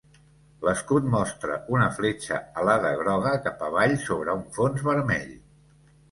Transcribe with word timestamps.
L'escut 0.67 1.09
mostra 1.15 1.57
una 1.75 1.89
fletxa 1.97 2.39
alada 2.61 2.93
groga 3.01 3.33
cap 3.49 3.61
avall 3.67 3.93
sobre 4.05 4.35
un 4.39 4.41
fons 4.57 4.87
vermell. 4.89 5.37